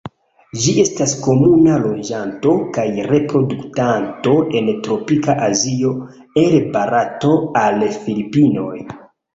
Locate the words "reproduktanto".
3.11-4.35